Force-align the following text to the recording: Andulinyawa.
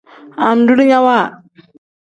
Andulinyawa. 0.47 1.17